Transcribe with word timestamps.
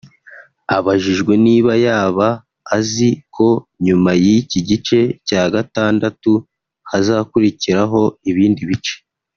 Abajijwe 0.77 1.33
niba 1.45 1.71
yaba 1.85 2.27
azi 2.77 3.09
ko 3.35 3.47
nyuma 3.85 4.11
y’iki 4.23 4.59
gice 4.69 4.99
cya 5.27 5.43
gatandatu 5.53 6.31
hazakurikiraho 6.89 8.01
ibindi 8.31 8.63
bice 8.71 8.95